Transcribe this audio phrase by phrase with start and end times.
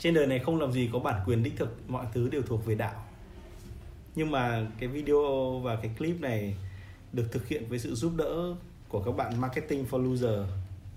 [0.00, 2.66] trên đời này không làm gì có bản quyền đích thực mọi thứ đều thuộc
[2.66, 3.04] về đạo.
[4.14, 6.56] Nhưng mà cái video và cái clip này
[7.12, 8.54] được thực hiện với sự giúp đỡ
[8.88, 10.40] của các bạn marketing for loser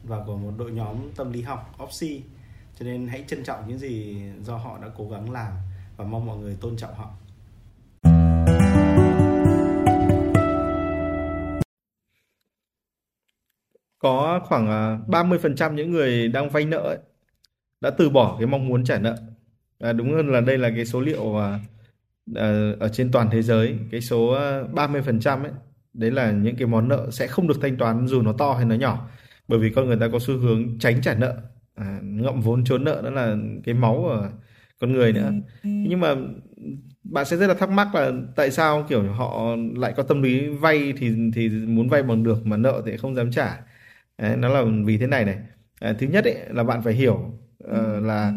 [0.03, 2.21] và của một đội nhóm tâm lý học Opsi
[2.79, 5.53] cho nên hãy trân trọng những gì do họ đã cố gắng làm
[5.97, 7.11] và mong mọi người tôn trọng họ.
[13.99, 16.97] Có khoảng à, 30% những người đang vay nợ ấy,
[17.83, 19.17] đã từ bỏ cái mong muốn trả nợ.
[19.79, 21.59] À, đúng hơn là đây là cái số liệu à,
[22.35, 24.37] à, ở trên toàn thế giới cái số
[24.73, 25.51] 30% ấy
[25.93, 28.65] đấy là những cái món nợ sẽ không được thanh toán dù nó to hay
[28.65, 29.09] nó nhỏ
[29.47, 31.35] bởi vì con người ta có xu hướng tránh trả nợ
[31.75, 34.29] à, ngậm vốn trốn nợ đó là cái máu của
[34.79, 35.31] con người nữa.
[35.63, 36.15] Nhưng mà
[37.03, 40.47] bạn sẽ rất là thắc mắc là tại sao kiểu họ lại có tâm lý
[40.47, 43.59] vay thì thì muốn vay bằng được mà nợ thì không dám trả?
[44.17, 45.37] Đấy, nó là vì thế này này.
[45.79, 47.33] À, thứ nhất ấy, là bạn phải hiểu
[47.67, 48.33] uh, là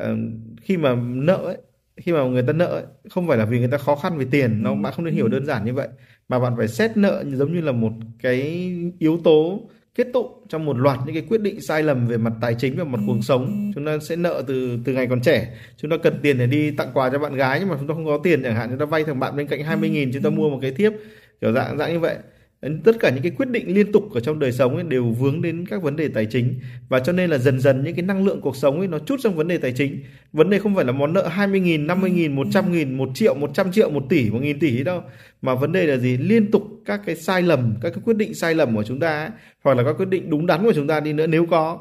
[0.00, 0.18] uh,
[0.62, 1.58] khi mà nợ ấy,
[1.96, 4.26] khi mà người ta nợ ấy, không phải là vì người ta khó khăn về
[4.30, 5.88] tiền nó bạn không nên hiểu đơn giản như vậy
[6.28, 9.60] mà bạn phải xét nợ giống như là một cái yếu tố
[9.94, 12.76] kết tụ trong một loạt những cái quyết định sai lầm về mặt tài chính
[12.76, 13.72] và mặt cuộc sống.
[13.74, 15.54] chúng ta sẽ nợ từ từ ngày còn trẻ.
[15.76, 17.94] Chúng ta cần tiền để đi tặng quà cho bạn gái nhưng mà chúng ta
[17.94, 20.22] không có tiền chẳng hạn chúng ta vay thằng bạn bên cạnh 20 nghìn chúng
[20.22, 20.92] ta mua một cái thiếp
[21.40, 22.16] kiểu dạng dạng như vậy
[22.60, 25.42] tất cả những cái quyết định liên tục ở trong đời sống ấy đều vướng
[25.42, 26.54] đến các vấn đề tài chính.
[26.88, 29.16] Và cho nên là dần dần những cái năng lượng cuộc sống ấy nó chút
[29.22, 29.98] trong vấn đề tài chính.
[30.32, 33.34] Vấn đề không phải là món nợ 20 nghìn 50 nghìn 100 nghìn 1 triệu
[33.34, 35.02] 100 triệu 1 tỷ 1 nghìn tỷ đâu.
[35.42, 36.16] Mà vấn đề là gì?
[36.16, 39.20] Liên tục các cái sai lầm các cái quyết định sai lầm của chúng ta
[39.20, 39.30] ấy,
[39.64, 41.78] hoặc là các quyết định đúng đắn của chúng ta đi nữa nếu có.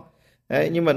[0.49, 0.93] Đấy, nhưng mà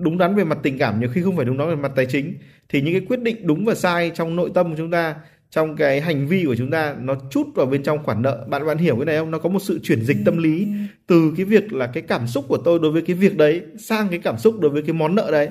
[0.00, 2.06] đúng đắn về mặt tình cảm nhiều khi không phải đúng đắn về mặt tài
[2.06, 2.34] chính.
[2.68, 5.14] Thì những cái quyết định đúng và sai trong nội tâm của chúng ta
[5.50, 8.46] trong cái hành vi của chúng ta nó chút vào bên trong khoản nợ.
[8.48, 9.30] Bạn bạn hiểu cái này không?
[9.30, 10.66] Nó có một sự chuyển dịch tâm lý
[11.06, 14.08] từ cái việc là cái cảm xúc của tôi đối với cái việc đấy sang
[14.08, 15.48] cái cảm xúc đối với cái món nợ đấy.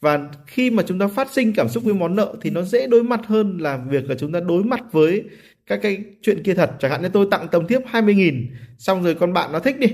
[0.00, 2.86] Và khi mà chúng ta phát sinh cảm xúc với món nợ thì nó dễ
[2.86, 5.24] đối mặt hơn là việc là chúng ta đối mặt với
[5.66, 6.70] các cái chuyện kia thật.
[6.80, 9.78] Chẳng hạn như tôi tặng tấm thiếp 20 nghìn xong rồi con bạn nó thích
[9.78, 9.88] đi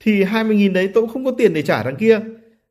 [0.00, 2.20] thì 20 nghìn đấy tôi cũng không có tiền để trả thằng kia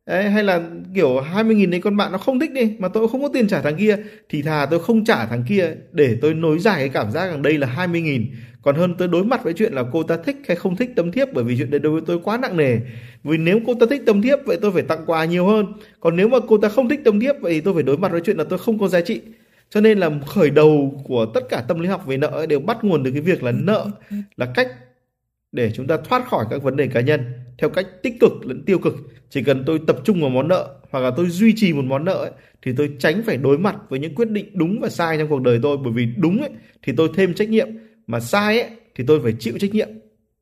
[0.06, 0.62] Đấy, hay là
[0.96, 3.48] kiểu 20 nghìn đấy con bạn nó không thích đi mà tôi không có tiền
[3.48, 3.98] trả thằng kia
[4.30, 7.42] thì thà tôi không trả thằng kia để tôi nối dài cái cảm giác rằng
[7.42, 8.26] đây là 20 nghìn.
[8.62, 11.12] Còn hơn tôi đối mặt với chuyện là cô ta thích hay không thích tấm
[11.12, 12.78] thiếp bởi vì chuyện đấy đối với tôi quá nặng nề.
[13.24, 15.66] Vì nếu cô ta thích tấm thiếp vậy tôi phải tặng quà nhiều hơn.
[16.00, 18.12] Còn nếu mà cô ta không thích tấm thiếp vậy thì tôi phải đối mặt
[18.12, 19.22] với chuyện là tôi không có giá trị.
[19.70, 22.84] Cho nên là khởi đầu của tất cả tâm lý học về nợ đều bắt
[22.84, 23.88] nguồn từ cái việc là nợ
[24.38, 24.68] là cách
[25.56, 28.64] để chúng ta thoát khỏi các vấn đề cá nhân theo cách tích cực lẫn
[28.66, 28.96] tiêu cực.
[29.30, 32.06] Chỉ cần tôi tập trung vào món nợ hoặc là tôi duy trì một món
[32.06, 35.18] nợ ấy, thì tôi tránh phải đối mặt với những quyết định đúng và sai
[35.18, 35.78] trong cuộc đời tôi.
[35.78, 36.50] Bởi vì đúng ấy,
[36.84, 37.68] thì tôi thêm trách nhiệm
[38.08, 39.90] mà sai ấy, thì tôi phải chịu trách nhiệm.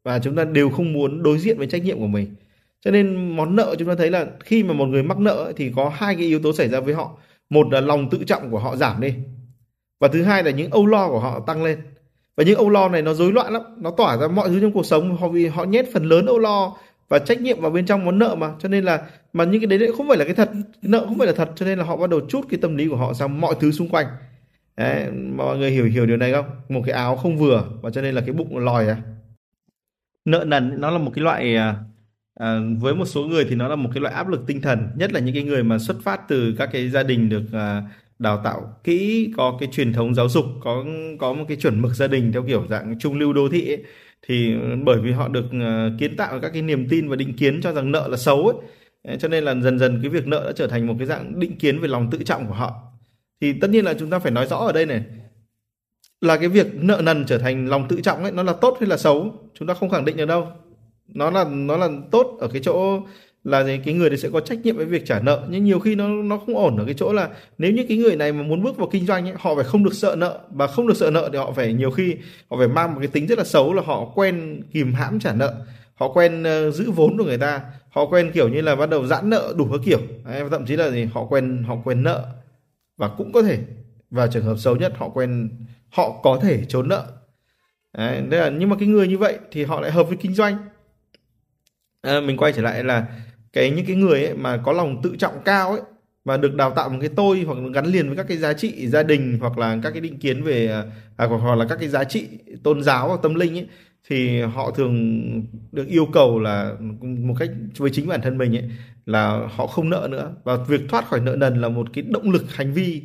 [0.03, 2.35] Và chúng ta đều không muốn đối diện với trách nhiệm của mình.
[2.81, 5.53] Cho nên món nợ chúng ta thấy là khi mà một người mắc nợ ấy,
[5.57, 7.18] thì có hai cái yếu tố xảy ra với họ.
[7.50, 9.13] Một là lòng tự trọng của họ giảm đi.
[10.00, 11.80] Và thứ hai là những âu lo của họ tăng lên
[12.38, 13.61] và những âu lo này nó rối loạn lắm.
[13.77, 15.17] Nó tỏa ra mọi thứ trong cuộc sống.
[15.17, 16.75] Họ vì họ nhét phần lớn âu lo
[17.09, 18.51] và trách nhiệm vào bên trong món nợ mà.
[18.59, 19.01] Cho nên là
[19.33, 20.49] mà những cái đấy không phải là cái thật.
[20.53, 21.51] Cái nợ không phải là thật.
[21.55, 23.71] Cho nên là họ bắt đầu chút cái tâm lý của họ sang mọi thứ
[23.71, 24.07] xung quanh.
[24.77, 26.45] Đấy, mọi người hiểu hiểu điều này không?
[26.69, 27.63] Một cái áo không vừa.
[27.81, 28.97] Và cho nên là cái bụng lòi à
[30.25, 31.75] nợ nần nó là một cái loại à,
[32.39, 34.88] à, với một số người thì nó là một cái loại áp lực tinh thần.
[34.95, 37.83] Nhất là những cái người mà xuất phát từ các cái gia đình được à,
[38.23, 40.85] đào tạo kỹ có cái truyền thống giáo dục có
[41.19, 43.84] có một cái chuẩn mực gia đình theo kiểu dạng trung lưu đô thị ấy,
[44.28, 44.53] thì
[44.85, 47.73] bởi vì họ được ờ, kiến tạo các cái niềm tin và định kiến cho
[47.73, 48.57] rằng nợ là xấu ấy
[49.19, 51.57] cho nên là dần dần cái việc nợ đã trở thành một cái dạng định
[51.57, 52.73] kiến về lòng tự trọng của họ.
[53.41, 55.03] Thì tất nhiên là chúng ta phải nói rõ ở đây này
[56.22, 58.89] là cái việc nợ nần trở thành lòng tự trọng ấy nó là tốt hay
[58.89, 60.47] là xấu chúng ta không khẳng định được đâu.
[61.07, 63.00] Nó là nó là tốt ở cái chỗ
[63.43, 65.47] là cái người đấy sẽ có trách nhiệm với việc trả nợ.
[65.49, 68.15] Nhưng nhiều khi nó nó không ổn ở cái chỗ là nếu như cái người
[68.15, 70.39] này mà muốn bước vào kinh doanh ấy, họ phải không được sợ nợ.
[70.49, 72.15] Và không được sợ nợ thì họ phải nhiều khi
[72.49, 75.33] họ phải mang một cái tính rất là xấu là họ quen kìm hãm trả
[75.33, 75.65] nợ.
[75.93, 77.61] Họ quen uh, giữ vốn của người ta.
[77.89, 80.00] Họ quen kiểu như là bắt đầu giãn nợ đủ các kiểu.
[80.25, 81.06] Đấy, thậm chí là gì?
[81.13, 82.25] Họ quen họ quen nợ.
[82.97, 83.59] Và cũng có thể
[84.09, 85.50] và trường hợp xấu nhất họ quen
[85.89, 87.06] họ có thể trốn nợ.
[87.97, 90.57] Đấy, là nhưng mà cái người như vậy thì họ lại hợp với kinh doanh.
[92.01, 93.06] À, mình quay trở lại là
[93.53, 95.81] cái những cái người ấy mà có lòng tự trọng cao ấy
[96.25, 98.88] và được đào tạo một cái tôi hoặc gắn liền với các cái giá trị
[98.88, 100.83] gia đình hoặc là các cái định kiến về
[101.17, 102.27] à, hoặc là các cái giá trị
[102.63, 103.67] tôn giáo hoặc tâm linh ấy
[104.09, 105.21] thì họ thường
[105.71, 108.69] được yêu cầu là một cách với chính bản thân mình ấy
[109.05, 110.35] là họ không nợ nữa.
[110.44, 113.01] Và việc thoát khỏi nợ nần là một cái động lực hành vi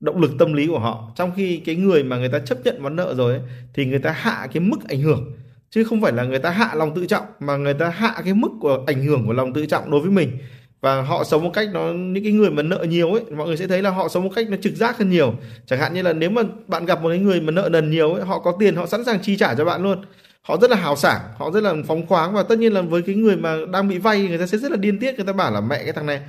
[0.00, 1.12] động lực tâm lý của họ.
[1.16, 3.42] Trong khi cái người mà người ta chấp nhận món nợ rồi ấy,
[3.74, 5.32] thì người ta hạ cái mức ảnh hưởng
[5.74, 8.34] chứ không phải là người ta hạ lòng tự trọng, mà người ta hạ cái
[8.34, 10.38] mức của, ảnh hưởng của lòng tự trọng đối với mình.
[10.80, 13.56] Và họ sống một cách nó, những cái người mà nợ nhiều ấy, mọi người
[13.56, 15.34] sẽ thấy là họ sống một cách nó trực giác hơn nhiều.
[15.66, 18.14] Chẳng hạn như là nếu mà bạn gặp một cái người mà nợ nần nhiều
[18.14, 19.98] ấy, họ có tiền, họ sẵn sàng chi trả cho bạn luôn.
[20.42, 23.02] Họ rất là hào sảng, họ rất là phóng khoáng, và tất nhiên là với
[23.02, 25.32] cái người mà đang bị vay, người ta sẽ rất là điên tiết, người ta
[25.32, 26.20] bảo là mẹ, cái thằng này,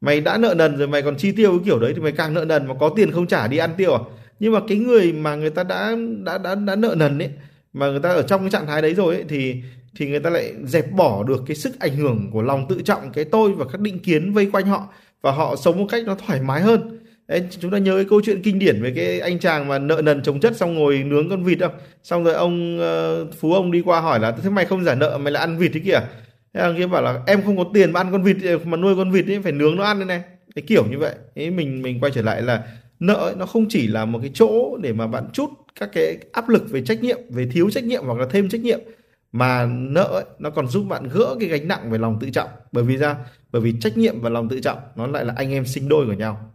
[0.00, 2.34] mày đã nợ nần rồi, mày còn chi tiêu cái kiểu đấy thì mày càng
[2.34, 4.00] nợ nần, mà có tiền không trả, đi ăn tiêu à?
[4.40, 7.30] Nhưng mà cái người mà người ta đã đã đã đã nợ nần ấy
[7.72, 9.62] mà người ta ở trong cái trạng thái đấy rồi ấy thì
[9.96, 13.12] thì người ta lại dẹp bỏ được cái sức ảnh hưởng của lòng tự trọng
[13.12, 14.88] cái tôi và các định kiến vây quanh họ
[15.22, 16.98] và họ sống một cách nó thoải mái hơn.
[17.28, 20.00] Đấy, chúng ta nhớ cái câu chuyện kinh điển về cái anh chàng mà nợ
[20.04, 21.72] nần chống chất xong ngồi nướng con vịt không?
[22.02, 25.18] Xong rồi ông uh, phú ông đi qua hỏi là thế mày không giả nợ
[25.18, 26.00] mày là ăn vịt thế kìa?
[26.54, 28.76] Thế ông kia bảo là em không có tiền mà ăn con vịt ờ, mà
[28.76, 30.22] nuôi con vịt ấy phải nướng nó ăn đây này.
[30.54, 31.14] Cái kiểu như vậy.
[31.34, 32.62] Thế mình mình quay trở lại là
[33.00, 35.50] nợ ấy, nó không chỉ là một cái chỗ để mà bạn chút
[35.80, 38.60] các cái áp lực về trách nhiệm về thiếu trách nhiệm hoặc là thêm trách
[38.60, 38.80] nhiệm
[39.32, 42.48] mà nợ ấy, nó còn giúp bạn gỡ cái gánh nặng về lòng tự trọng.
[42.72, 43.16] Bởi vì ra
[43.52, 46.06] bởi vì trách nhiệm và lòng tự trọng nó lại là anh em sinh đôi
[46.06, 46.50] của nhau.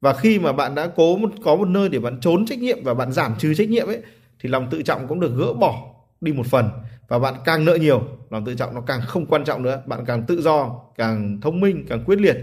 [0.00, 2.84] Và khi mà bạn đã cố một có một nơi để bạn trốn trách nhiệm
[2.84, 4.02] và bạn giảm trừ trách nhiệm ấy
[4.40, 6.68] thì lòng tự trọng cũng được gỡ bỏ đi một phần.
[7.08, 9.82] Và bạn càng nợ nhiều lòng tự trọng nó càng không quan trọng nữa.
[9.86, 12.36] Bạn càng tự do càng thông minh càng quyết liệt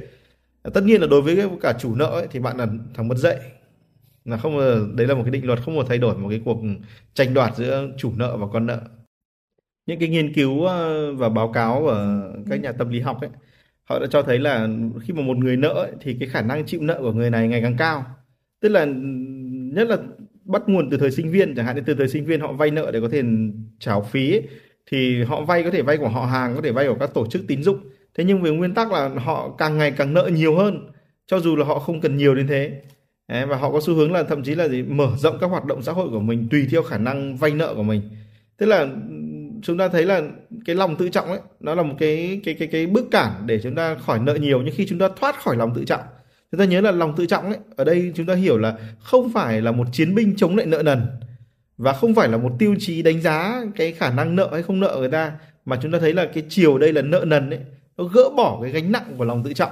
[0.69, 3.39] tất nhiên là đối với cả chủ nợ ấy, thì bạn là thằng mất dạy
[4.25, 6.41] là không ờ, đấy là một cái định luật không một thay đổi một cái
[6.45, 6.57] cuộc
[7.13, 8.81] tranh đoạt giữa chủ nợ và con nợ.
[9.85, 13.29] Những cái nghiên cứu ờ, và báo cáo của các nhà tâm lý học ấy
[13.83, 14.67] họ đã cho thấy là
[15.01, 17.47] khi mà một người nợ ấy, thì cái khả năng chịu nợ của người này
[17.47, 18.05] ngày càng cao.
[18.59, 18.85] Tức là
[19.73, 19.97] nhất là
[20.45, 22.71] bắt nguồn từ thời sinh viên chẳng hạn như từ thời sinh viên họ vay
[22.71, 23.23] nợ để có thể
[23.79, 24.47] trả phí ấy,
[24.91, 27.27] thì họ vay có thể vay của họ hàng có thể vay của các tổ
[27.27, 27.79] chức tín dụng
[28.15, 30.91] thế nhưng về nguyên tắc là họ càng ngày càng nợ nhiều hơn
[31.27, 32.81] cho dù là họ không cần nhiều đến thế.
[33.27, 34.81] Đấy, và họ có xu hướng là thậm chí là gì?
[34.81, 37.73] Mở rộng các hoạt động xã hội của mình tùy theo khả năng vay nợ
[37.75, 38.01] của mình.
[38.57, 38.87] Tức là
[39.63, 40.21] chúng ta thấy là
[40.65, 43.59] cái lòng tự trọng ấy nó là một cái cái cái cái bước cản để
[43.63, 46.01] chúng ta khỏi nợ nhiều nhưng khi chúng ta thoát khỏi lòng tự trọng.
[46.51, 49.31] Chúng ta nhớ là lòng tự trọng ấy ở đây chúng ta hiểu là không
[49.33, 51.01] phải là một chiến binh chống lại nợ nần
[51.77, 54.79] và không phải là một tiêu chí đánh giá cái khả năng nợ hay không
[54.79, 55.31] nợ người ta
[55.65, 57.59] mà chúng ta thấy là cái chiều đây là nợ nần ấy
[57.97, 59.71] nó gỡ bỏ cái gánh nặng của lòng tự trọng.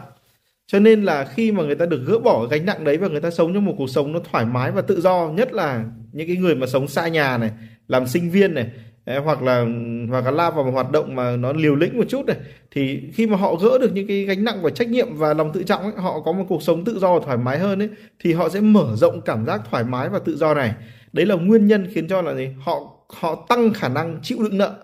[0.68, 3.08] Cho nên là khi mà người ta được gỡ bỏ cái gánh nặng đấy và
[3.08, 5.86] người ta sống trong một cuộc sống nó thoải mái và tự do nhất là
[6.12, 7.52] những cái người mà sống xa nhà này
[7.88, 8.70] làm sinh viên này
[9.06, 9.66] hoặc là
[10.10, 12.38] hoặc là lao vào một hoạt động mà nó liều lĩnh một chút này
[12.72, 15.52] thì khi mà họ gỡ được những cái gánh nặng của trách nhiệm và lòng
[15.54, 17.90] tự trọng ấy, họ có một cuộc sống tự do và thoải mái hơn ấy
[18.20, 20.74] thì họ sẽ mở rộng cảm giác thoải mái và tự do này.
[21.14, 22.48] Đấy là nguyên nhân khiến cho là gì?
[22.60, 22.80] Họ
[23.10, 24.76] họ tăng khả năng chịu đựng nợ.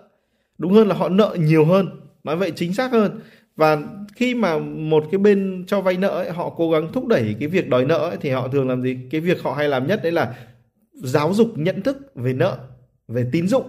[0.58, 1.88] Đúng hơn là họ nợ nhiều hơn
[2.24, 3.20] nói vậy chính xác hơn.
[3.56, 3.78] Và
[4.16, 7.48] khi mà một cái bên cho vay nợ ấy, họ cố gắng thúc đẩy cái
[7.48, 8.98] việc đòi nợ ấy, thì họ thường làm gì?
[9.10, 10.34] Cái việc họ hay làm nhất đấy là
[10.94, 12.58] giáo dục nhận thức về nợ
[13.08, 13.66] về tín dụng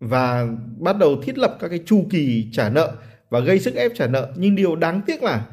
[0.00, 0.48] và
[0.78, 2.92] bắt đầu thiết lập các cái chu kỳ trả nợ
[3.30, 4.32] và gây sức ép trả nợ.
[4.36, 5.46] Nhưng điều đáng tiếc là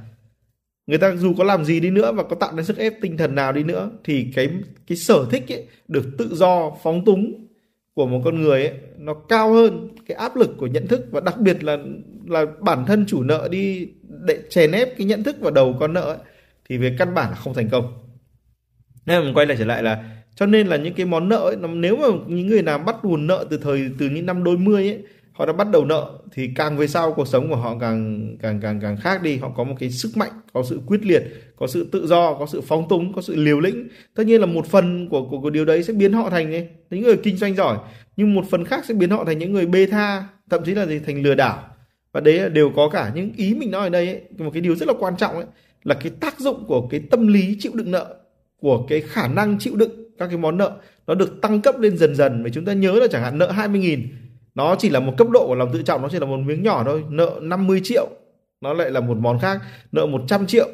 [0.88, 3.18] người ta dù có làm gì đi nữa và có tạo nên sức ép tinh
[3.18, 4.50] thần nào đi nữa thì cái
[4.88, 7.45] cái sở thích ấy được tự do phóng túng
[7.96, 11.20] của một con người ấy nó cao hơn cái áp lực của nhận thức và
[11.22, 11.78] đặc biệt là
[12.28, 13.88] là bản thân chủ nợ đi
[14.26, 16.18] để chèn ép cái nhận thức vào đầu con nợ ấy,
[16.70, 17.94] thì về căn bản là không thành công.
[19.06, 21.56] Nên mình quay lại trở lại là cho nên là những cái món nợ ấy,
[21.56, 24.90] nếu mà những người nào bắt nguồn nợ từ thời từ những năm đôi mươi
[24.90, 25.04] ấy
[25.36, 28.60] họ đã bắt đầu nợ thì càng về sau cuộc sống của họ càng càng
[28.62, 29.38] càng càng khác đi.
[29.38, 31.24] Họ có một cái sức mạnh có sự quyết liệt
[31.56, 33.88] có sự tự do có sự phóng túng có sự liều lĩnh.
[34.16, 36.68] Tất nhiên là một phần của của, của điều đấy sẽ biến họ thành ấy,
[36.90, 37.78] những người kinh doanh giỏi.
[38.18, 40.86] Nhưng một phần khác sẽ biến họ thành những người bê tha thậm chí là
[40.86, 41.64] gì thành lừa đảo.
[42.12, 44.76] Và đấy đều có cả những ý mình nói ở đây ấy, một cái điều
[44.76, 45.46] rất là quan trọng ấy
[45.84, 48.16] là cái tác dụng của cái tâm lý chịu đựng nợ
[48.60, 50.72] của cái khả năng chịu đựng các cái món nợ
[51.08, 52.44] nó được tăng cấp lên dần dần.
[52.44, 54.02] Và chúng ta nhớ là chẳng hạn nợ 20.000
[54.56, 56.64] nó chỉ là một cấp độ của lòng tự trọng nó chỉ là một miếng
[56.64, 58.08] nhỏ thôi nợ 50 triệu.
[58.62, 60.68] Nó lại là một món khác nợ 100 triệu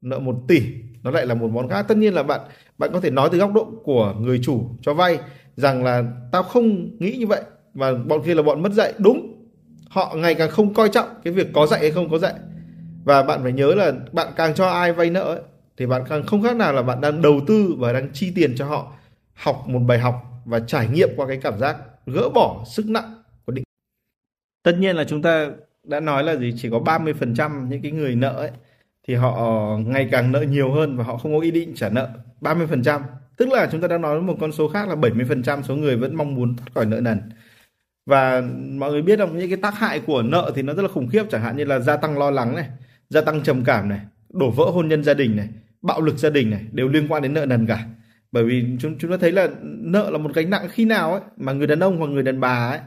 [0.00, 0.62] nợ 1 tỷ.
[1.02, 1.82] Nó lại là một món khác.
[1.82, 2.40] Tất nhiên là bạn
[2.78, 5.18] bạn có thể nói từ góc độ của người chủ cho vay
[5.56, 7.42] rằng là tao không nghĩ như vậy.
[7.74, 8.92] Và bọn kia là bọn mất dạy.
[8.98, 9.32] Đúng
[9.90, 12.32] họ ngày càng không coi trọng cái việc có dạy hay không có dạy.
[13.04, 15.40] Và bạn phải nhớ là bạn càng cho ai vay nợ ấy,
[15.76, 18.54] thì bạn càng không khác nào là bạn đang đầu tư và đang chi tiền
[18.56, 18.92] cho họ
[19.34, 23.21] học một bài học và trải nghiệm qua cái cảm giác gỡ bỏ sức nặng.
[24.62, 25.50] Tất nhiên là chúng ta
[25.84, 28.50] đã nói là gì chỉ có 30% những cái người nợ ấy
[29.08, 29.48] thì họ
[29.86, 32.08] ngày càng nợ nhiều hơn và họ không có ý định trả nợ
[32.40, 33.00] 30%.
[33.36, 36.16] Tức là chúng ta đang nói một con số khác là 70% số người vẫn
[36.16, 37.20] mong muốn thoát khỏi nợ nần.
[38.06, 40.88] Và mọi người biết không những cái tác hại của nợ thì nó rất là
[40.88, 42.68] khủng khiếp chẳng hạn như là gia tăng lo lắng này,
[43.10, 44.00] gia tăng trầm cảm này,
[44.30, 45.48] đổ vỡ hôn nhân gia đình này,
[45.82, 47.86] bạo lực gia đình này đều liên quan đến nợ nần cả
[48.32, 51.22] bởi vì chúng chúng ta thấy là nợ là một gánh nặng khi nào ấy
[51.36, 52.78] mà người đàn ông hoặc người đàn bà ấy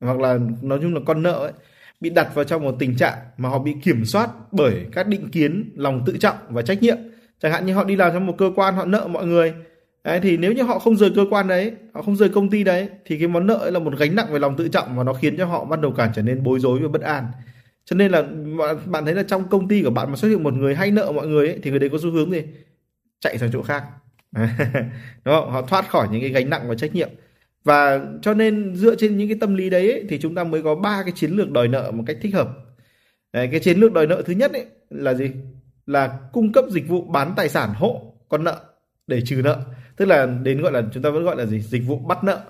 [0.00, 1.52] hoặc là nói chung là con nợ ấy
[2.00, 5.30] bị đặt vào trong một tình trạng mà họ bị kiểm soát bởi các định
[5.30, 6.96] kiến lòng tự trọng và trách nhiệm.
[7.40, 9.54] Chẳng hạn như họ đi làm trong một cơ quan họ nợ mọi người.
[10.04, 12.64] Đấy, thì nếu như họ không rời cơ quan đấy họ không rời công ty
[12.64, 15.04] đấy thì cái món nợ ấy là một gánh nặng về lòng tự trọng và
[15.04, 17.26] nó khiến cho họ bắt đầu càng trở nên bối rối và bất an.
[17.84, 18.22] Cho nên là
[18.86, 21.12] bạn thấy là trong công ty của bạn mà xuất hiện một người hay nợ
[21.12, 22.42] mọi người ấy, thì người đấy có xu hướng gì?
[23.20, 23.84] Chạy sang chỗ khác.
[25.24, 25.50] Đúng không?
[25.50, 27.08] Họ thoát khỏi những cái gánh nặng và trách nhiệm
[27.64, 30.62] và cho nên dựa trên những cái tâm lý đấy ấy, thì chúng ta mới
[30.62, 32.48] có ba cái chiến lược đòi nợ một cách thích hợp.
[33.32, 35.30] Đấy, cái chiến lược đòi nợ thứ nhất ấy là gì?
[35.86, 38.60] Là cung cấp dịch vụ bán tài sản hộ con nợ
[39.06, 39.58] để trừ nợ.
[39.96, 41.60] Tức là đến gọi là chúng ta vẫn gọi là gì?
[41.60, 42.40] Dịch vụ bắt nợ.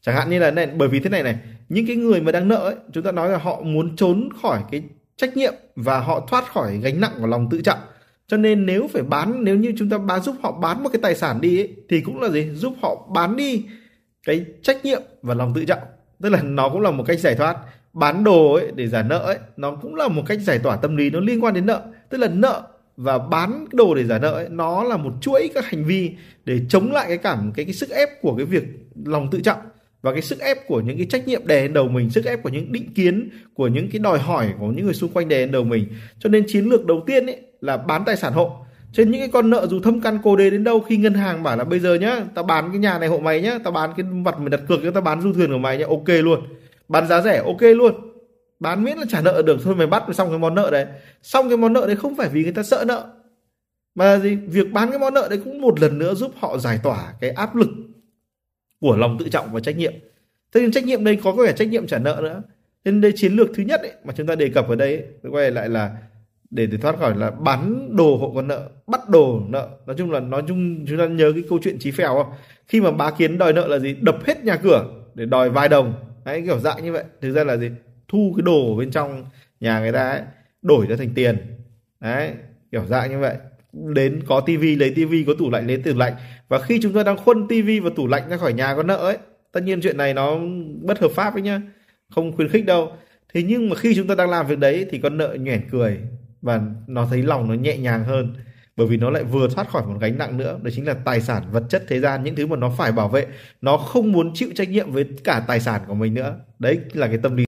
[0.00, 2.48] Chẳng hạn như là này bởi vì thế này này những cái người mà đang
[2.48, 4.82] nợ ấy chúng ta nói là họ muốn trốn khỏi cái
[5.16, 7.78] trách nhiệm và họ thoát khỏi gánh nặng của lòng tự trọng.
[8.26, 11.00] Cho nên nếu phải bán nếu như chúng ta bán giúp họ bán một cái
[11.02, 12.50] tài sản đi ấy, thì cũng là gì?
[12.54, 13.64] Giúp họ bán đi
[14.26, 15.82] cái trách nhiệm và lòng tự trọng.
[16.22, 17.56] Tức là nó cũng là một cách giải thoát.
[17.92, 20.96] Bán đồ ấy để giả nợ ấy nó cũng là một cách giải tỏa tâm
[20.96, 21.82] lý nó liên quan đến nợ.
[22.08, 22.62] Tức là nợ
[22.96, 26.10] và bán đồ để giả nợ ấy, nó là một chuỗi các hành vi
[26.44, 28.64] để chống lại cái cảm cái cái sức ép của cái việc
[29.04, 29.58] lòng tự trọng.
[30.02, 32.42] Và cái sức ép của những cái trách nhiệm đè lên đầu mình sức ép
[32.42, 35.38] của những định kiến của những cái đòi hỏi của những người xung quanh đè
[35.38, 35.86] lên đầu mình.
[36.18, 39.28] Cho nên chiến lược đầu tiên ấy là bán tài sản hộ trên những cái
[39.28, 41.80] con nợ dù thâm căn cô đế đến đâu khi ngân hàng bảo là bây
[41.80, 44.48] giờ nhá tao bán cái nhà này hộ mày nhá tao bán cái mặt mày
[44.48, 46.40] đặt cược cho tao bán du thuyền của mày nhá ok luôn.
[46.88, 47.94] Bán giá rẻ ok luôn.
[48.60, 50.86] Bán miễn là trả nợ được thôi mày bắt xong cái món nợ đấy.
[51.22, 53.06] Xong cái món nợ đấy không phải vì người ta sợ nợ
[53.94, 54.36] mà gì?
[54.36, 57.30] Việc bán cái món nợ đấy cũng một lần nữa giúp họ giải tỏa cái
[57.30, 57.68] áp lực
[58.80, 59.92] của lòng tự trọng và trách nhiệm.
[60.52, 62.42] Thế nên trách nhiệm đây có cả trách nhiệm trả nợ nữa.
[62.84, 65.04] Nên đây chiến lược thứ nhất ấy, mà chúng ta đề cập ở đây ấy,
[65.30, 65.96] quay lại là
[66.50, 69.68] để để thoát khỏi là bán đồ hộ con nợ bắt đồ nợ.
[69.86, 72.32] Nói chung là nói chung chúng ta nhớ cái câu chuyện trí phèo không?
[72.66, 73.96] Khi mà bá kiến đòi nợ là gì?
[74.00, 75.94] Đập hết nhà cửa để đòi vài đồng.
[76.24, 77.04] Đấy kiểu dạng như vậy.
[77.20, 77.70] Thực ra là gì?
[78.08, 79.24] Thu cái đồ bên trong
[79.60, 80.20] nhà người ta ấy,
[80.62, 81.36] đổi ra thành tiền.
[82.00, 82.30] Đấy
[82.72, 83.36] kiểu dạng như vậy.
[83.72, 86.12] Đến có tivi lấy tivi có tủ lạnh lấy tủ lạnh.
[86.48, 88.96] Và khi chúng ta đang khuân tivi và tủ lạnh ra khỏi nhà con nợ
[88.96, 89.18] ấy
[89.52, 90.38] tất nhiên chuyện này nó
[90.82, 91.60] bất hợp pháp ấy nhá.
[92.10, 92.92] Không khuyến khích đâu.
[93.34, 95.98] Thế nhưng mà khi chúng ta đang làm việc đấy thì con nợ nhoẻn cười
[96.42, 98.34] và nó thấy lòng nó nhẹ nhàng hơn
[98.76, 100.58] bởi vì nó lại vừa thoát khỏi một gánh nặng nữa.
[100.62, 103.08] Đó chính là tài sản vật chất thế gian những thứ mà nó phải bảo
[103.08, 103.26] vệ.
[103.60, 106.40] Nó không muốn chịu trách nhiệm với cả tài sản của mình nữa.
[106.58, 107.44] Đấy là cái tâm lý.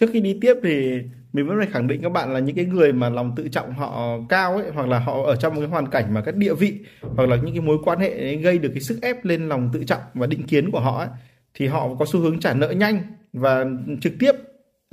[0.00, 1.00] Trước khi đi tiếp thì
[1.32, 3.72] mình vẫn phải khẳng định các bạn là những cái người mà lòng tự trọng
[3.72, 6.54] họ cao ấy hoặc là họ ở trong một cái hoàn cảnh mà các địa
[6.54, 9.48] vị hoặc là những cái mối quan hệ ấy gây được cái sức ép lên
[9.48, 11.08] lòng tự trọng và định kiến của họ ấy,
[11.54, 13.64] thì họ có xu hướng trả nợ nhanh và
[14.00, 14.32] trực tiếp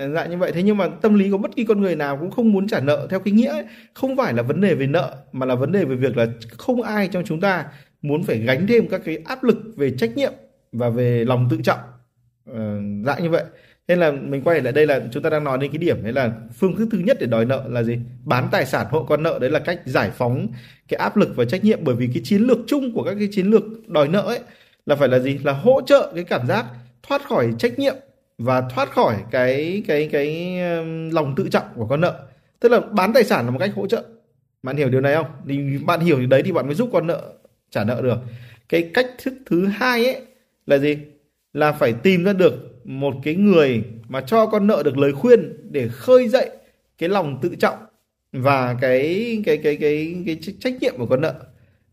[0.07, 0.51] dạng như vậy.
[0.51, 2.79] Thế nhưng mà tâm lý của bất kỳ con người nào cũng không muốn trả
[2.79, 3.63] nợ theo cái nghĩa ấy.
[3.93, 6.27] không phải là vấn đề về nợ mà là vấn đề về việc là
[6.57, 7.65] không ai trong chúng ta
[8.01, 10.33] muốn phải gánh thêm các cái áp lực về trách nhiệm
[10.71, 11.79] và về lòng tự trọng.
[12.53, 13.43] Ờ, dạng như vậy.
[13.87, 16.13] Nên là mình quay lại đây là chúng ta đang nói đến cái điểm đấy
[16.13, 17.99] là phương thức thứ nhất để đòi nợ là gì?
[18.25, 20.47] Bán tài sản hộ con nợ đấy là cách giải phóng
[20.87, 23.29] cái áp lực và trách nhiệm bởi vì cái chiến lược chung của các cái
[23.31, 24.39] chiến lược đòi nợ ấy
[24.85, 25.37] là phải là gì?
[25.43, 26.65] Là hỗ trợ cái cảm giác
[27.03, 27.95] thoát khỏi trách nhiệm
[28.39, 32.19] và thoát khỏi cái cái cái um, lòng tự trọng của con nợ.
[32.59, 34.03] Tức là bán tài sản là một cách hỗ trợ.
[34.63, 35.25] Bạn hiểu điều này không?
[35.47, 37.33] Thì bạn hiểu điều đấy thì bạn mới giúp con nợ
[37.69, 38.17] trả nợ được.
[38.69, 40.21] Cái cách thức thứ hai ấy
[40.65, 40.97] là gì?
[41.53, 42.53] Là phải tìm ra được
[42.83, 46.49] một cái người mà cho con nợ được lời khuyên để khơi dậy
[46.97, 47.77] cái lòng tự trọng
[48.31, 51.33] và cái cái cái cái cái, cái trách nhiệm của con nợ.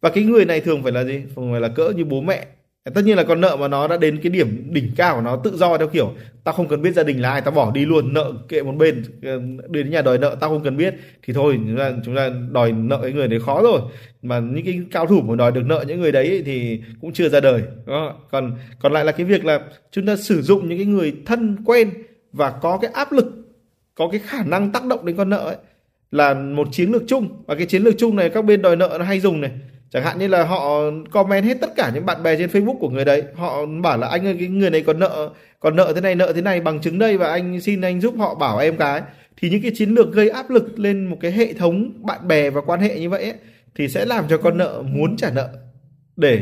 [0.01, 1.23] Và cái người này thường phải là gì?
[1.37, 2.47] Thường phải là cỡ như bố mẹ
[2.95, 5.37] tất nhiên là con nợ mà nó đã đến cái điểm đỉnh cao của nó,
[5.37, 6.13] tự do theo kiểu,
[6.45, 8.73] tao không cần biết gia đình là ai, tao bỏ đi luôn, nợ kệ một
[8.77, 10.95] bên ờ, đến nhà đòi nợ, tao không cần biết.
[11.23, 13.81] Thì thôi, chúng ta chúng ta đòi nợ cái người đấy khó rồi.
[14.23, 17.29] Mà những cái cao thủ mà đòi được nợ những người đấy thì cũng chưa
[17.29, 18.15] ra đời đó.
[18.31, 21.57] còn còn lại là cái việc là chúng ta sử dụng những cái người thân
[21.65, 21.91] quen
[22.33, 23.27] và có cái áp lực,
[23.95, 25.57] có cái khả năng tác động đến con nợ ấy,
[26.11, 27.29] là một chiến lược chung.
[27.47, 29.51] Và cái chiến lược chung này các bên đòi nợ nó hay dùng này
[29.91, 32.89] chẳng hạn như là họ comment hết tất cả những bạn bè trên Facebook của
[32.89, 33.23] người đấy.
[33.35, 36.33] Họ bảo là anh ơi cái người này còn nợ còn nợ thế này nợ
[36.33, 39.03] thế này bằng chứng đây và anh xin anh giúp họ bảo em cái.
[39.37, 42.51] Thì những cái chiến lược gây áp lực lên một cái hệ thống bạn bè
[42.51, 43.35] và quan hệ như vậy ấy,
[43.75, 45.49] thì sẽ làm cho con nợ muốn trả nợ.
[46.17, 46.41] Để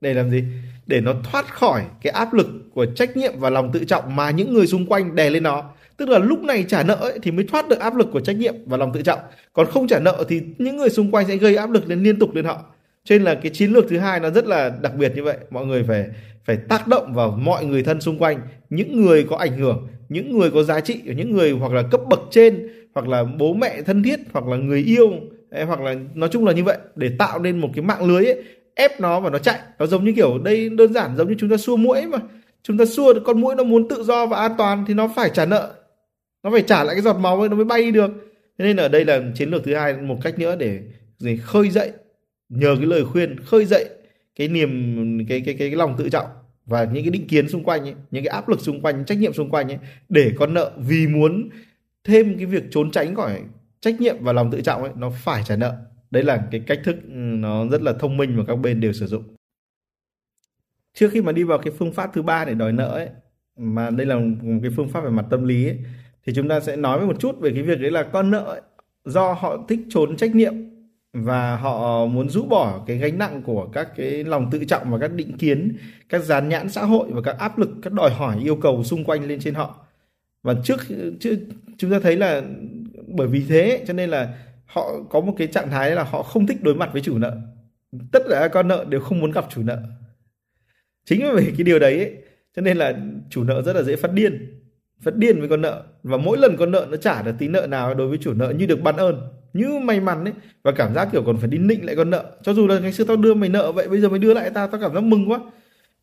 [0.00, 0.44] để làm gì?
[0.86, 4.30] Để nó thoát khỏi cái áp lực của trách nhiệm và lòng tự trọng mà
[4.30, 5.70] những người xung quanh đè lên nó.
[5.96, 8.36] Tức là lúc này trả nợ ấy, thì mới thoát được áp lực của trách
[8.36, 9.18] nhiệm và lòng tự trọng.
[9.52, 12.18] Còn không trả nợ thì những người xung quanh sẽ gây áp lực lên liên
[12.18, 12.64] tục lên họ
[13.06, 15.36] cho nên là cái chiến lược thứ hai nó rất là đặc biệt như vậy.
[15.50, 16.06] Mọi người phải
[16.44, 18.40] phải tác động vào mọi người thân xung quanh.
[18.70, 22.00] Những người có ảnh hưởng những người có giá trị những người hoặc là cấp
[22.10, 25.10] bậc trên hoặc là bố mẹ thân thiết hoặc là người yêu
[25.66, 28.42] hoặc là nói chung là như vậy để tạo nên một cái mạng lưới ấy,
[28.74, 29.58] ép nó và nó chạy.
[29.78, 32.18] Nó giống như kiểu đây đơn giản giống như chúng ta xua mũi mà.
[32.62, 35.10] Chúng ta xua được con mũi nó muốn tự do và an toàn thì nó
[35.16, 35.70] phải trả nợ.
[36.42, 38.10] Nó phải trả lại cái giọt máu ấy nó mới bay đi được.
[38.58, 40.80] Thế nên ở đây là chiến lược thứ hai một cách nữa để
[41.18, 41.92] gì khơi dậy
[42.48, 43.88] nhờ cái lời khuyên khơi dậy
[44.36, 44.70] cái niềm
[45.28, 46.26] cái cái cái, cái lòng tự trọng
[46.66, 49.18] và những cái định kiến xung quanh ấy, những cái áp lực xung quanh trách
[49.18, 51.48] nhiệm xung quanh ấy để con nợ vì muốn
[52.04, 53.42] thêm cái việc trốn tránh khỏi
[53.80, 55.76] trách nhiệm và lòng tự trọng ấy nó phải trả nợ.
[56.10, 58.92] Đấy là cái cách thức ừ, nó rất là thông minh mà các bên đều
[58.92, 59.22] sử dụng.
[60.94, 63.08] Trước khi mà đi vào cái phương pháp thứ ba để đòi nợ ấy
[63.56, 65.78] mà đây là một cái phương pháp về mặt tâm lý ấy,
[66.26, 68.60] thì chúng ta sẽ nói một chút về cái việc đấy là con nợ ấy,
[69.04, 70.54] do họ thích trốn trách nhiệm
[71.24, 74.98] và họ muốn rũ bỏ cái gánh nặng của các cái lòng tự trọng và
[74.98, 75.76] các định kiến,
[76.08, 79.04] các dán nhãn xã hội và các áp lực, các đòi hỏi yêu cầu xung
[79.04, 79.86] quanh lên trên họ.
[80.42, 80.80] Và trước,
[81.20, 81.38] trước
[81.78, 82.42] chúng ta thấy là
[83.06, 86.46] bởi vì thế cho nên là họ có một cái trạng thái là họ không
[86.46, 87.36] thích đối mặt với chủ nợ.
[88.12, 89.78] Tất cả các con nợ đều không muốn gặp chủ nợ.
[91.04, 92.16] Chính vì cái điều đấy ấy,
[92.56, 92.94] cho nên là
[93.30, 94.62] chủ nợ rất là dễ phát điên
[95.00, 97.66] phát điên với con nợ và mỗi lần con nợ nó trả được tí nợ
[97.66, 100.94] nào đối với chủ nợ như được ban ơn như may mắn đấy và cảm
[100.94, 103.16] giác kiểu còn phải đi nịnh lại con nợ cho dù là ngày xưa tao
[103.16, 105.40] đưa mày nợ vậy bây giờ mày đưa lại tao tao cảm giác mừng quá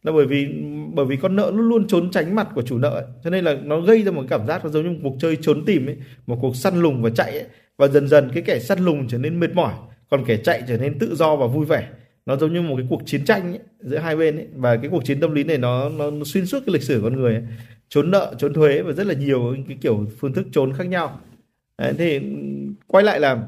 [0.03, 0.47] là bởi vì
[0.93, 3.05] bởi vì con nợ luôn luôn trốn tránh mặt của chủ nợ ấy.
[3.23, 5.37] cho nên là nó gây ra một cảm giác nó giống như một cuộc chơi
[5.41, 7.45] trốn tìm ấy một cuộc săn lùng và chạy ấy.
[7.77, 9.73] và dần dần cái kẻ săn lùng trở nên mệt mỏi
[10.09, 11.87] còn kẻ chạy trở nên tự do và vui vẻ
[12.25, 14.47] nó giống như một cái cuộc chiến tranh ấy, giữa hai bên ấy.
[14.55, 16.99] và cái cuộc chiến tâm lý này nó, nó, nó xuyên suốt cái lịch sử
[17.03, 17.43] con người ấy.
[17.89, 21.19] trốn nợ trốn thuế và rất là nhiều cái kiểu phương thức trốn khác nhau
[21.77, 22.19] Đấy, thì
[22.87, 23.47] quay lại là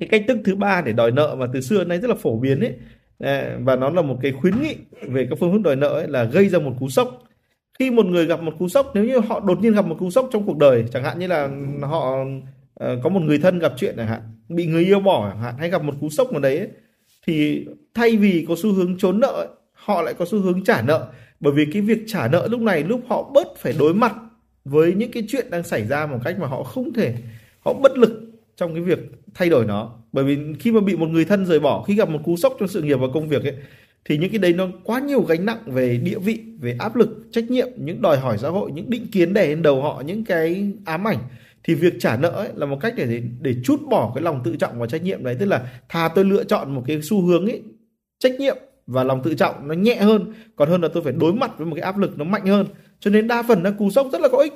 [0.00, 2.16] cái cách thức thứ ba để đòi nợ mà từ xưa đến nay rất là
[2.16, 2.72] phổ biến ấy.
[3.18, 4.76] Ờ, và nó là một cái khuyến nghị
[5.08, 7.22] về các phương thức đòi nợ ấy là gây ra một cú sốc.
[7.78, 10.10] Khi một người gặp một cú sốc nếu như họ đột nhiên gặp một cú
[10.10, 11.48] sốc trong cuộc đời chẳng hạn như là
[11.82, 15.42] họ uh, có một người thân gặp chuyện chẳng hạn bị người yêu bỏ chẳng
[15.42, 16.68] hạn hay gặp một cú sốc nào đấy ấy,
[17.26, 20.82] thì thay vì có xu hướng trốn nợ ấy, họ lại có xu hướng trả
[20.82, 21.08] nợ.
[21.40, 24.14] Bởi vì cái việc trả nợ lúc này lúc họ bớt phải đối mặt
[24.64, 27.14] với những cái chuyện đang xảy ra một cách mà họ không thể
[27.60, 28.13] họ bất lực
[28.56, 28.98] trong cái việc
[29.34, 29.94] thay đổi nó.
[30.12, 32.56] Bởi vì khi mà bị một người thân rời bỏ khi gặp một cú sốc
[32.58, 33.54] trong sự nghiệp và công việc ấy
[34.04, 37.08] thì những cái đấy nó quá nhiều gánh nặng về địa vị về áp lực
[37.30, 40.24] trách nhiệm những đòi hỏi xã hội những định kiến đè lên đầu họ những
[40.24, 41.18] cái ám ảnh.
[41.64, 44.56] Thì việc trả nợ ấy là một cách để để chút bỏ cái lòng tự
[44.56, 45.36] trọng và trách nhiệm đấy.
[45.38, 47.62] Tức là thà tôi lựa chọn một cái xu hướng ấy
[48.18, 50.32] trách nhiệm và lòng tự trọng nó nhẹ hơn.
[50.56, 52.66] Còn hơn là tôi phải đối mặt với một cái áp lực nó mạnh hơn.
[53.00, 54.52] Cho nên đa phần là cú sốc rất là có ích.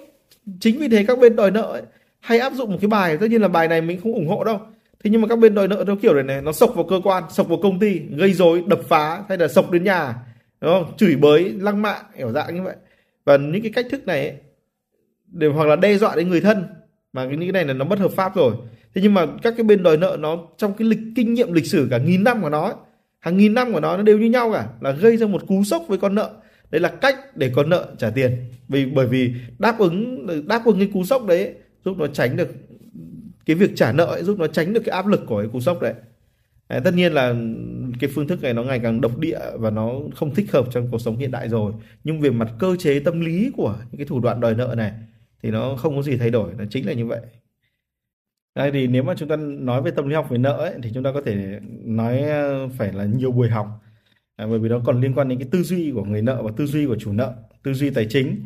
[0.60, 1.82] Chính vì thế các bên đòi nợ ấy,
[2.20, 4.44] hay áp dụng một cái bài tất nhiên là bài này mình không ủng hộ
[4.44, 4.60] đâu.
[5.04, 7.00] Thế nhưng mà các bên đòi nợ theo kiểu này này nó sộc vào cơ
[7.04, 10.14] quan sộc vào công ty gây rối đập phá hay là sộc đến nhà
[10.60, 10.96] đúng không?
[10.96, 12.76] Chửi bới lăng mạ kiểu dạng như vậy.
[13.24, 14.36] Và những cái cách thức này ấy,
[15.26, 16.64] để hoặc là đe dọa đến người thân
[17.12, 18.54] mà những cái này là nó bất hợp pháp rồi.
[18.94, 21.66] Thế nhưng mà các cái bên đòi nợ nó trong cái lịch kinh nghiệm lịch
[21.66, 22.74] sử cả nghìn năm của nó ấy,
[23.18, 25.64] hàng nghìn năm của nó nó đều như nhau cả là gây ra một cú
[25.64, 26.30] sốc với con nợ.
[26.70, 28.36] Đây là cách để con nợ trả tiền.
[28.68, 31.54] Vì bởi vì đáp ứng đáp ứng cái cú sốc đấy
[31.88, 32.48] giúp nó tránh được
[33.46, 35.60] cái việc trả nợ ấy, giúp nó tránh được cái áp lực của cái cú
[35.60, 35.94] sốc đấy.
[36.68, 37.34] Đấy, tất nhiên là
[38.00, 40.88] cái phương thức này nó ngày càng độc địa và nó không thích hợp trong
[40.90, 41.72] cuộc sống hiện đại rồi.
[42.04, 44.92] Nhưng về mặt cơ chế tâm lý của những cái thủ đoạn đòi nợ này
[45.42, 47.20] thì nó không có gì thay đổi nó chính là như vậy.
[48.54, 50.90] Đây thì nếu mà chúng ta nói về tâm lý học về nợ ấy, thì
[50.94, 53.66] chúng ta có thể nói ờ, phải là nhiều buổi học.
[54.36, 56.50] À, bởi vì nó còn liên quan đến cái tư duy của người nợ và
[56.56, 58.36] tư duy của chủ nợ tư duy tài chính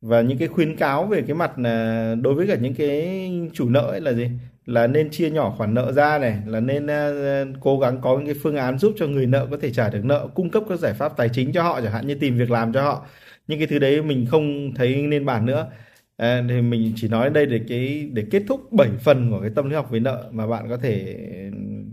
[0.00, 3.68] và những cái khuyến cáo về cái mặt là đối với cả những cái chủ
[3.68, 4.30] nợ ấy là gì?
[4.66, 8.26] Là nên chia nhỏ khoản nợ ra này là nên uh, cố gắng có những
[8.26, 10.78] cái phương án giúp cho người nợ có thể trả được nợ cung cấp các
[10.78, 13.06] giải pháp tài chính cho họ chẳng hạn như tìm việc làm cho họ.
[13.48, 15.70] Những cái thứ đấy mình không thấy nên bản nữa.
[16.16, 19.50] À, thì mình chỉ nói đây để cái để kết thúc 7 phần của cái
[19.54, 21.16] tâm lý học về nợ mà bạn có thể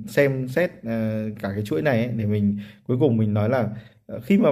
[0.07, 0.83] xem xét uh,
[1.41, 3.69] cả cái chuỗi này ấy, để mình cuối cùng mình nói là
[4.07, 4.49] Ờ, khi mà,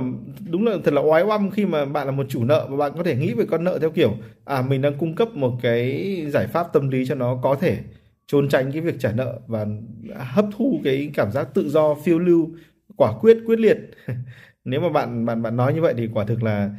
[0.49, 2.91] đúng là thật là oái oăm khi mà bạn là một chủ nợ và bạn
[2.97, 4.13] có thể nghĩ về con nợ theo kiểu
[4.45, 7.77] à mình đang cung cấp một cái giải pháp tâm lý cho nó có thể
[8.27, 9.65] trốn tránh cái việc trả nợ và
[10.15, 12.49] hấp thu cái cảm giác tự do, phiêu lưu,
[12.97, 13.77] quả quyết quyết liệt.
[14.65, 16.69] Nếu mà bạn bạn bạn nói như vậy thì quả thực là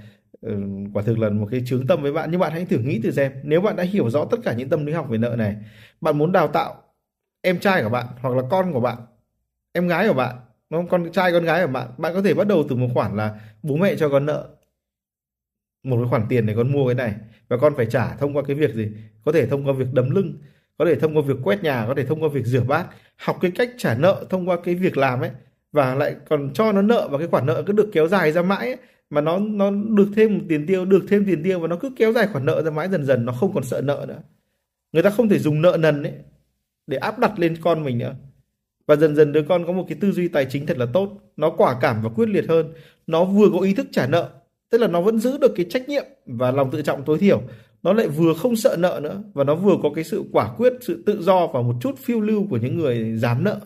[0.40, 0.58] ừ,
[0.94, 2.30] quả thực là một cái chướng tâm với bạn.
[2.30, 4.68] Nhưng bạn hãy thử nghĩ từ xem, nếu bạn đã hiểu rõ tất cả những
[4.68, 5.56] tâm lý học về nợ này,
[6.00, 6.74] bạn muốn đào tạo
[7.42, 8.98] em trai của bạn hoặc là con của bạn,
[9.72, 10.36] em gái của bạn
[10.70, 10.88] không?
[10.88, 11.88] Con trai con gái của bạn.
[11.98, 14.48] Bạn có thể bắt đầu từ một khoản là bố mẹ cho con nợ.
[15.82, 17.14] Một cái khoản tiền để con mua cái này.
[17.48, 18.90] Và con phải trả thông qua cái việc gì?
[19.24, 20.38] Có thể thông qua việc đấm lưng
[20.78, 23.38] có thể thông qua việc quét nhà có thể thông qua việc rửa bát học
[23.40, 25.30] cái cách trả nợ thông qua cái việc làm ấy.
[25.72, 28.42] Và lại còn cho nó nợ và cái khoản nợ cứ được kéo dài ra
[28.42, 28.76] mãi ấy,
[29.10, 31.90] mà nó nó được thêm một tiền tiêu được thêm tiền tiêu và nó cứ
[31.96, 34.22] kéo dài khoản nợ ra mãi dần dần nó không còn sợ nợ nữa.
[34.92, 36.12] Người ta không thể dùng nợ nần ấy
[36.86, 38.14] để áp đặt lên con mình nữa
[38.86, 41.10] và dần dần đứa con có một cái tư duy tài chính thật là tốt.
[41.36, 42.72] Nó quả cảm và quyết liệt hơn.
[43.06, 44.30] Nó vừa có ý thức trả nợ
[44.74, 47.42] tức là nó vẫn giữ được cái trách nhiệm và lòng tự trọng tối thiểu.
[47.82, 50.72] Nó lại vừa không sợ nợ nữa và nó vừa có cái sự quả quyết
[50.80, 53.60] sự tự do và một chút phiêu lưu của những người dám nợ.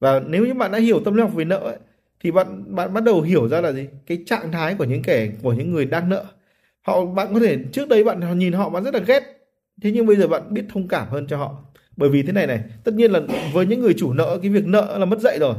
[0.00, 1.76] Và nếu như bạn đã hiểu tâm lý học về nợ ấy,
[2.20, 3.86] thì bạn bạn bắt đầu hiểu ra là gì?
[4.06, 6.24] Cái trạng thái của những kẻ của những người đang nợ.
[6.82, 9.22] Họ bạn có thể trước đây bạn nhìn họ bạn rất là ghét.
[9.82, 11.64] Thế nhưng bây giờ bạn biết thông cảm hơn cho họ
[11.96, 13.20] bởi vì thế này này tất nhiên là
[13.52, 15.54] với những người chủ nợ cái việc nợ là mất dạy rồi.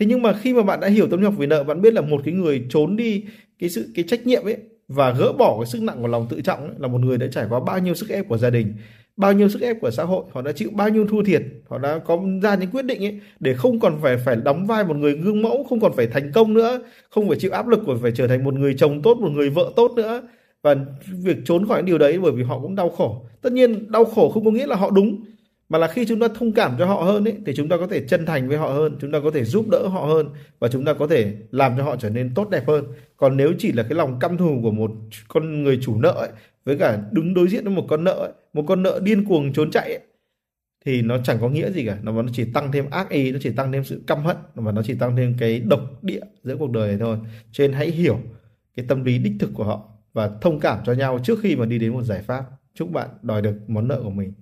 [0.00, 1.94] Thế nhưng mà khi mà bạn đã hiểu tâm lý học về nợ bạn biết
[1.94, 3.24] là một cái người trốn đi
[3.58, 4.56] cái sự cái trách nhiệm ấy
[4.88, 7.26] và gỡ bỏ cái sức nặng của lòng tự trọng ấy, là một người đã
[7.26, 8.74] trải qua bao nhiêu sức ép của gia đình
[9.16, 11.78] bao nhiêu sức ép của xã hội họ đã chịu bao nhiêu thua thiệt họ
[11.78, 14.96] đã có ra những quyết định ấy để không còn phải phải đóng vai một
[14.96, 17.96] người gương mẫu không còn phải thành công nữa không phải chịu áp lực của
[18.02, 20.22] phải trở thành một người chồng tốt một người vợ tốt nữa.
[20.62, 20.76] Và
[21.22, 23.26] việc trốn khỏi những điều đấy bởi vì họ cũng đau khổ.
[23.42, 25.24] Tất nhiên đau khổ không có nghĩa là họ đúng
[25.68, 27.86] mà là khi chúng ta thông cảm cho họ hơn ấy thì chúng ta có
[27.86, 30.68] thể chân thành với họ hơn chúng ta có thể giúp đỡ họ hơn và
[30.68, 32.84] chúng ta có thể làm cho họ trở nên tốt đẹp hơn.
[33.16, 34.90] Còn nếu chỉ là cái lòng căm thù của một
[35.28, 36.28] con người chủ nợ ấy,
[36.64, 39.52] với cả đứng đối diện với một con nợ ấy, một con nợ điên cuồng
[39.52, 40.00] trốn chạy ấy,
[40.84, 41.98] thì nó chẳng có nghĩa gì cả.
[42.02, 44.82] Nó chỉ tăng thêm ác ý nó chỉ tăng thêm sự căm hận và nó
[44.82, 47.18] chỉ tăng thêm cái độc địa giữa cuộc đời này thôi.
[47.52, 48.18] Cho nên hãy hiểu
[48.76, 51.66] cái tâm lý đích thực của họ và thông cảm cho nhau trước khi mà
[51.66, 52.44] đi đến một giải pháp.
[52.74, 54.32] Chúc bạn đòi được món nợ của mình.